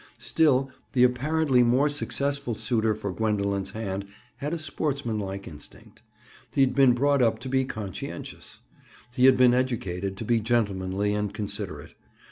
Still 0.17 0.71
the 0.93 1.03
apparently 1.03 1.61
more 1.61 1.87
successful 1.87 2.55
suitor 2.55 2.95
for 2.95 3.13
Gwendoline's 3.13 3.69
hand 3.69 4.07
had 4.37 4.51
a 4.51 4.57
sportsmanlike 4.57 5.47
instinct. 5.47 6.01
He'd 6.55 6.73
been 6.73 6.93
brought 6.93 7.21
up 7.21 7.37
to 7.37 7.49
be 7.49 7.65
conscientious. 7.65 8.61
He 9.13 9.25
had 9.25 9.37
been 9.37 9.53
educated 9.53 10.17
to 10.17 10.25
be 10.25 10.39
gentlemanly 10.39 11.13
and 11.13 11.31
considerate. 11.31 11.93